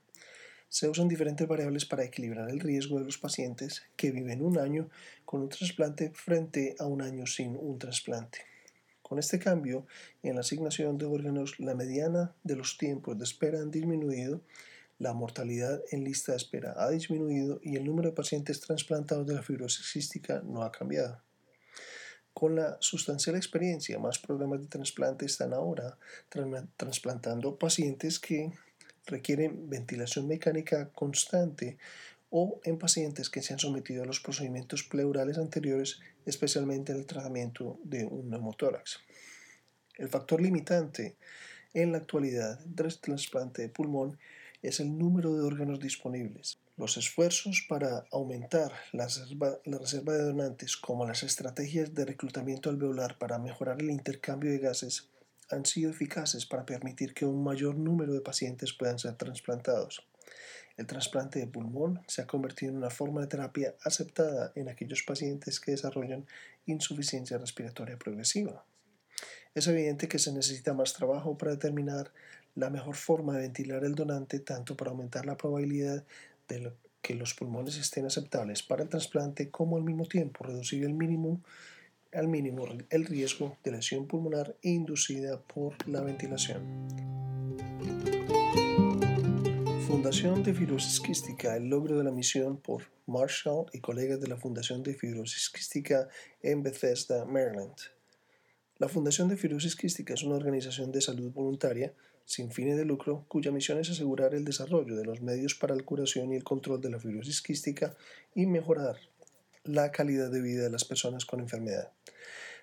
Se 0.70 0.88
usan 0.88 1.08
diferentes 1.08 1.46
variables 1.46 1.84
para 1.84 2.04
equilibrar 2.04 2.48
el 2.48 2.60
riesgo 2.60 2.98
de 2.98 3.04
los 3.04 3.18
pacientes 3.18 3.82
que 3.96 4.12
viven 4.12 4.40
un 4.42 4.58
año 4.58 4.88
con 5.26 5.42
un 5.42 5.50
trasplante 5.50 6.10
frente 6.14 6.74
a 6.78 6.86
un 6.86 7.02
año 7.02 7.26
sin 7.26 7.54
un 7.54 7.78
trasplante. 7.78 8.51
Con 9.12 9.18
este 9.18 9.38
cambio 9.38 9.86
en 10.22 10.36
la 10.36 10.40
asignación 10.40 10.96
de 10.96 11.04
órganos, 11.04 11.60
la 11.60 11.74
mediana 11.74 12.34
de 12.44 12.56
los 12.56 12.78
tiempos 12.78 13.18
de 13.18 13.24
espera 13.24 13.60
han 13.60 13.70
disminuido 13.70 14.40
la 14.98 15.12
mortalidad 15.12 15.82
en 15.90 16.02
lista 16.02 16.32
de 16.32 16.38
espera 16.38 16.74
ha 16.78 16.88
disminuido 16.88 17.60
y 17.62 17.76
el 17.76 17.84
número 17.84 18.08
de 18.08 18.16
pacientes 18.16 18.58
trasplantados 18.60 19.26
de 19.26 19.34
la 19.34 19.42
fibrosis 19.42 19.84
cística 19.86 20.40
no 20.42 20.62
ha 20.62 20.72
cambiado. 20.72 21.20
Con 22.32 22.56
la 22.56 22.78
sustancial 22.80 23.36
experiencia, 23.36 23.98
más 23.98 24.18
programas 24.18 24.62
de 24.62 24.68
trasplante 24.68 25.26
están 25.26 25.52
ahora 25.52 25.98
trasplantando 26.78 27.58
pacientes 27.58 28.18
que 28.18 28.50
requieren 29.04 29.68
ventilación 29.68 30.26
mecánica 30.26 30.88
constante 30.88 31.76
o 32.34 32.60
en 32.64 32.78
pacientes 32.78 33.28
que 33.28 33.42
se 33.42 33.52
han 33.52 33.58
sometido 33.58 34.02
a 34.02 34.06
los 34.06 34.20
procedimientos 34.20 34.82
pleurales 34.82 35.36
anteriores, 35.36 36.00
especialmente 36.24 36.90
en 36.90 36.98
el 36.98 37.06
tratamiento 37.06 37.78
de 37.84 38.06
un 38.06 38.30
neumotórax. 38.30 39.00
El 39.98 40.08
factor 40.08 40.40
limitante 40.40 41.16
en 41.74 41.92
la 41.92 41.98
actualidad 41.98 42.58
del 42.60 42.98
trasplante 42.98 43.60
de 43.60 43.68
pulmón 43.68 44.18
es 44.62 44.80
el 44.80 44.96
número 44.96 45.34
de 45.34 45.42
órganos 45.42 45.78
disponibles. 45.78 46.58
Los 46.78 46.96
esfuerzos 46.96 47.66
para 47.68 48.06
aumentar 48.10 48.72
la 48.92 49.04
reserva, 49.06 50.14
de 50.14 50.24
donantes, 50.24 50.78
como 50.78 51.06
las 51.06 51.22
estrategias 51.24 51.92
de 51.92 52.06
reclutamiento 52.06 52.70
alveolar 52.70 53.18
para 53.18 53.38
mejorar 53.38 53.82
el 53.82 53.90
intercambio 53.90 54.50
de 54.50 54.58
gases, 54.58 55.10
han 55.50 55.66
sido 55.66 55.90
eficaces 55.90 56.46
para 56.46 56.64
permitir 56.64 57.12
que 57.12 57.26
un 57.26 57.44
mayor 57.44 57.76
número 57.76 58.14
de 58.14 58.22
pacientes 58.22 58.72
puedan 58.72 58.98
ser 58.98 59.16
trasplantados. 59.16 60.06
El 60.76 60.86
trasplante 60.86 61.38
de 61.38 61.46
pulmón 61.46 62.00
se 62.06 62.22
ha 62.22 62.26
convertido 62.26 62.72
en 62.72 62.78
una 62.78 62.90
forma 62.90 63.20
de 63.20 63.26
terapia 63.26 63.74
aceptada 63.84 64.52
en 64.54 64.68
aquellos 64.68 65.02
pacientes 65.02 65.60
que 65.60 65.72
desarrollan 65.72 66.26
insuficiencia 66.66 67.38
respiratoria 67.38 67.98
progresiva. 67.98 68.64
Es 69.54 69.66
evidente 69.66 70.08
que 70.08 70.18
se 70.18 70.32
necesita 70.32 70.72
más 70.72 70.94
trabajo 70.94 71.36
para 71.36 71.52
determinar 71.52 72.12
la 72.54 72.70
mejor 72.70 72.96
forma 72.96 73.34
de 73.34 73.42
ventilar 73.42 73.84
el 73.84 73.94
donante 73.94 74.38
tanto 74.40 74.76
para 74.76 74.90
aumentar 74.90 75.26
la 75.26 75.36
probabilidad 75.36 76.04
de 76.48 76.72
que 77.02 77.14
los 77.14 77.34
pulmones 77.34 77.76
estén 77.76 78.06
aceptables 78.06 78.62
para 78.62 78.84
el 78.84 78.88
trasplante 78.88 79.50
como 79.50 79.76
al 79.76 79.82
mismo 79.82 80.06
tiempo 80.06 80.44
reducir 80.44 80.84
el 80.84 80.94
mínimo, 80.94 81.40
al 82.12 82.28
mínimo 82.28 82.64
el 82.90 83.04
riesgo 83.06 83.56
de 83.64 83.72
lesión 83.72 84.06
pulmonar 84.06 84.56
inducida 84.62 85.40
por 85.40 85.88
la 85.88 86.00
ventilación. 86.00 87.31
Fundación 89.92 90.42
de 90.42 90.54
Fibrosis 90.54 91.00
Quística, 91.00 91.54
el 91.54 91.68
logro 91.68 91.98
de 91.98 92.02
la 92.02 92.10
misión 92.10 92.56
por 92.56 92.84
Marshall 93.06 93.66
y 93.74 93.80
colegas 93.80 94.18
de 94.22 94.26
la 94.26 94.38
Fundación 94.38 94.82
de 94.82 94.94
Fibrosis 94.94 95.50
Quística 95.50 96.08
en 96.40 96.62
Bethesda, 96.62 97.26
Maryland. 97.26 97.74
La 98.78 98.88
Fundación 98.88 99.28
de 99.28 99.36
Fibrosis 99.36 99.76
Quística 99.76 100.14
es 100.14 100.22
una 100.22 100.36
organización 100.36 100.92
de 100.92 101.02
salud 101.02 101.30
voluntaria 101.30 101.92
sin 102.24 102.50
fines 102.50 102.78
de 102.78 102.86
lucro, 102.86 103.26
cuya 103.28 103.52
misión 103.52 103.80
es 103.80 103.90
asegurar 103.90 104.34
el 104.34 104.46
desarrollo 104.46 104.96
de 104.96 105.04
los 105.04 105.20
medios 105.20 105.54
para 105.54 105.76
la 105.76 105.82
curación 105.82 106.32
y 106.32 106.36
el 106.36 106.42
control 106.42 106.80
de 106.80 106.88
la 106.88 106.98
fibrosis 106.98 107.42
quística 107.42 107.94
y 108.34 108.46
mejorar 108.46 108.96
la 109.64 109.92
calidad 109.92 110.30
de 110.30 110.40
vida 110.40 110.62
de 110.62 110.70
las 110.70 110.86
personas 110.86 111.26
con 111.26 111.40
enfermedad. 111.40 111.92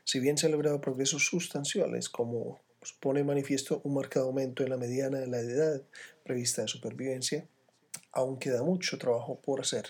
Si 0.04 0.20
bien 0.20 0.40
se 0.40 0.48
han 0.48 0.54
logrado 0.54 0.82
progresos 0.82 1.28
sustanciales, 1.28 2.10
como 2.10 2.60
pone 3.00 3.24
manifiesto 3.24 3.82
un 3.84 3.94
marcado 3.94 4.28
aumento 4.28 4.64
en 4.64 4.70
la 4.70 4.78
mediana 4.78 5.20
de 5.20 5.28
la 5.28 5.40
edad 5.40 5.82
prevista 6.24 6.62
de 6.62 6.68
supervivencia, 6.68 7.48
aún 8.12 8.40
queda 8.40 8.64
mucho 8.64 8.98
trabajo 8.98 9.40
por 9.42 9.62
hacer 9.62 9.86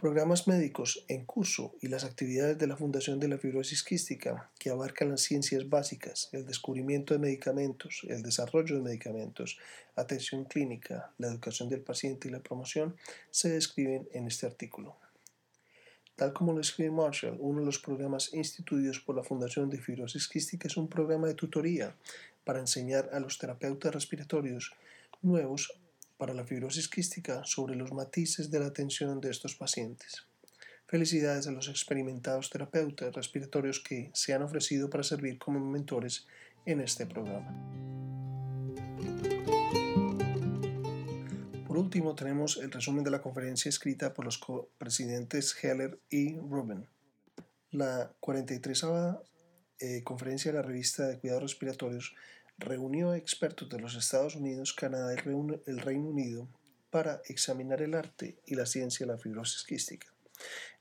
programas 0.00 0.48
médicos 0.48 1.04
en 1.08 1.26
curso 1.26 1.74
y 1.82 1.88
las 1.88 2.04
actividades 2.04 2.56
de 2.56 2.66
la 2.66 2.76
Fundación 2.76 3.20
de 3.20 3.28
la 3.28 3.36
Fibrosis 3.36 3.82
Quística, 3.82 4.50
que 4.58 4.70
abarcan 4.70 5.10
las 5.10 5.20
ciencias 5.20 5.68
básicas, 5.68 6.30
el 6.32 6.46
descubrimiento 6.46 7.12
de 7.12 7.20
medicamentos, 7.20 8.00
el 8.08 8.22
desarrollo 8.22 8.76
de 8.76 8.82
medicamentos, 8.82 9.58
atención 9.96 10.44
clínica, 10.44 11.12
la 11.18 11.28
educación 11.28 11.68
del 11.68 11.82
paciente 11.82 12.28
y 12.28 12.30
la 12.30 12.40
promoción, 12.40 12.96
se 13.30 13.50
describen 13.50 14.08
en 14.12 14.26
este 14.26 14.46
artículo. 14.46 14.96
Tal 16.20 16.34
como 16.34 16.52
lo 16.52 16.60
escribe 16.60 16.90
Marshall, 16.90 17.38
uno 17.40 17.60
de 17.60 17.64
los 17.64 17.78
programas 17.78 18.34
instituidos 18.34 19.00
por 19.00 19.16
la 19.16 19.22
Fundación 19.22 19.70
de 19.70 19.78
Fibrosis 19.78 20.28
Quística 20.28 20.68
es 20.68 20.76
un 20.76 20.86
programa 20.86 21.26
de 21.28 21.32
tutoría 21.32 21.96
para 22.44 22.58
enseñar 22.58 23.08
a 23.14 23.20
los 23.20 23.38
terapeutas 23.38 23.94
respiratorios 23.94 24.70
nuevos 25.22 25.72
para 26.18 26.34
la 26.34 26.44
fibrosis 26.44 26.88
quística 26.88 27.42
sobre 27.46 27.74
los 27.74 27.92
matices 27.92 28.50
de 28.50 28.60
la 28.60 28.66
atención 28.66 29.18
de 29.18 29.30
estos 29.30 29.54
pacientes. 29.54 30.26
Felicidades 30.86 31.46
a 31.46 31.52
los 31.52 31.68
experimentados 31.70 32.50
terapeutas 32.50 33.14
respiratorios 33.14 33.80
que 33.80 34.10
se 34.12 34.34
han 34.34 34.42
ofrecido 34.42 34.90
para 34.90 35.04
servir 35.04 35.38
como 35.38 35.58
mentores 35.58 36.26
en 36.66 36.82
este 36.82 37.06
programa. 37.06 37.50
Por 41.70 41.78
último, 41.78 42.16
tenemos 42.16 42.56
el 42.56 42.72
resumen 42.72 43.04
de 43.04 43.12
la 43.12 43.22
conferencia 43.22 43.68
escrita 43.68 44.12
por 44.12 44.24
los 44.24 44.40
presidentes 44.76 45.54
Heller 45.62 46.00
y 46.10 46.36
Rubin. 46.36 46.88
La 47.70 48.12
43 48.18 48.84
eh, 49.78 50.02
conferencia 50.02 50.50
de 50.50 50.58
la 50.58 50.64
revista 50.64 51.06
de 51.06 51.20
cuidados 51.20 51.44
respiratorios 51.44 52.16
reunió 52.58 53.12
a 53.12 53.16
expertos 53.16 53.68
de 53.68 53.78
los 53.78 53.94
Estados 53.94 54.34
Unidos, 54.34 54.72
Canadá 54.72 55.14
y 55.14 55.18
el 55.70 55.78
Reino 55.78 56.08
Unido 56.08 56.48
para 56.90 57.22
examinar 57.26 57.82
el 57.82 57.94
arte 57.94 58.40
y 58.46 58.56
la 58.56 58.66
ciencia 58.66 59.06
de 59.06 59.12
la 59.12 59.18
fibrosis 59.18 59.62
quística. 59.62 60.08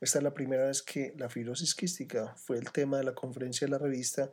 Esta 0.01 0.17
es 0.17 0.23
la 0.23 0.33
primera 0.33 0.65
vez 0.65 0.81
que 0.81 1.13
la 1.19 1.29
fibrosis 1.29 1.75
quística 1.75 2.33
fue 2.35 2.57
el 2.57 2.71
tema 2.71 2.97
de 2.97 3.03
la 3.03 3.13
conferencia 3.13 3.67
de 3.67 3.71
la 3.73 3.77
revista 3.77 4.31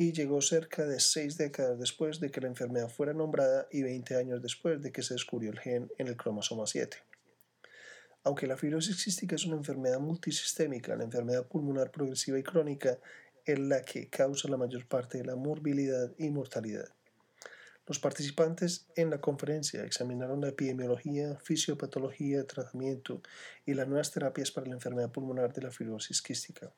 y 0.00 0.14
llegó 0.14 0.40
cerca 0.40 0.86
de 0.86 0.98
seis 0.98 1.36
décadas 1.36 1.78
después 1.78 2.20
de 2.20 2.30
que 2.30 2.40
la 2.40 2.46
enfermedad 2.46 2.88
fuera 2.88 3.12
nombrada 3.12 3.68
y 3.70 3.82
20 3.82 4.16
años 4.16 4.40
después 4.40 4.80
de 4.80 4.92
que 4.92 5.02
se 5.02 5.12
descubrió 5.12 5.50
el 5.50 5.60
gen 5.60 5.92
en 5.98 6.08
el 6.08 6.16
cromosoma 6.16 6.66
7. 6.66 6.96
Aunque 8.24 8.46
la 8.46 8.56
fibrosis 8.56 9.04
quística 9.04 9.36
es 9.36 9.44
una 9.44 9.56
enfermedad 9.56 10.00
multisistémica, 10.00 10.96
la 10.96 11.04
enfermedad 11.04 11.46
pulmonar 11.46 11.90
progresiva 11.90 12.38
y 12.38 12.42
crónica 12.42 12.98
es 13.44 13.58
la 13.58 13.82
que 13.82 14.08
causa 14.08 14.48
la 14.48 14.56
mayor 14.56 14.86
parte 14.86 15.18
de 15.18 15.24
la 15.26 15.36
morbilidad 15.36 16.10
y 16.16 16.30
mortalidad. 16.30 16.88
Los 17.86 17.98
participantes 17.98 18.86
en 18.96 19.10
la 19.10 19.20
conferencia 19.20 19.84
examinaron 19.84 20.40
la 20.40 20.48
epidemiología, 20.48 21.38
fisiopatología, 21.44 22.46
tratamiento 22.46 23.20
y 23.66 23.74
las 23.74 23.86
nuevas 23.86 24.12
terapias 24.12 24.50
para 24.50 24.66
la 24.66 24.76
enfermedad 24.76 25.12
pulmonar 25.12 25.52
de 25.52 25.60
la 25.60 25.70
fibrosis 25.70 26.22
quística. 26.22 26.72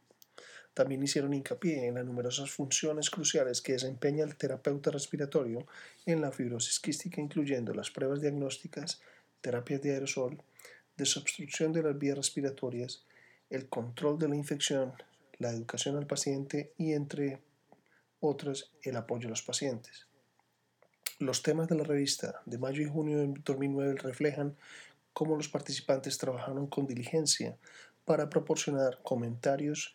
También 0.75 1.03
hicieron 1.03 1.35
hincapié 1.35 1.87
en 1.87 1.95
las 1.97 2.05
numerosas 2.05 2.51
funciones 2.51 3.11
cruciales 3.11 3.61
que 3.61 3.75
desempeña 3.75 4.25
el 4.25 4.37
terapeuta 4.37 4.91
respiratorio 4.91 5.67
en 6.07 6.21
la 6.21 6.33
fibrosis 6.33 6.81
quística, 6.81 7.21
incluyendo 7.21 7.75
las 7.75 7.91
pruebas 7.91 8.23
diagnósticas, 8.23 9.01
terapias 9.43 9.83
de 9.83 9.93
aerosol, 9.93 10.43
desobstrucción 10.97 11.73
de 11.73 11.83
las 11.83 11.99
vías 11.99 12.17
respiratorias, 12.17 13.05
el 13.51 13.69
control 13.69 14.19
de 14.19 14.29
la 14.29 14.37
infección, 14.37 14.95
la 15.39 15.51
educación 15.51 15.97
al 15.97 16.07
paciente 16.07 16.73
y, 16.79 16.93
entre 16.93 17.41
otras, 18.21 18.71
el 18.83 18.97
apoyo 18.97 19.27
a 19.27 19.31
los 19.31 19.43
pacientes. 19.43 20.07
Los 21.19 21.43
temas 21.43 21.69
de 21.69 21.77
la 21.77 21.85
revista 21.85 22.41
de 22.47 22.59
mayo 22.59 22.83
y 22.83 22.87
junio 22.87 23.19
de 23.19 23.35
2009 23.45 23.97
reflejan 23.97 24.57
cómo 25.13 25.37
los 25.37 25.49
participantes 25.49 26.17
trabajaron 26.19 26.67
con 26.67 26.87
diligencia 26.87 27.57
para 28.05 28.31
proporcionar 28.31 29.01
comentarios 29.03 29.95